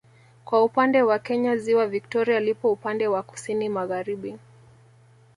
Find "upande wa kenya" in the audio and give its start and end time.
0.63-1.57